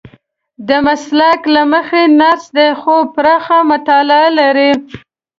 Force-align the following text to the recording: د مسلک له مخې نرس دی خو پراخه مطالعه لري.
د 0.67 0.69
مسلک 0.85 1.41
له 1.55 1.61
مخې 1.71 2.03
نرس 2.19 2.45
دی 2.57 2.69
خو 2.81 2.95
پراخه 3.15 3.57
مطالعه 3.71 4.29
لري. 4.39 4.71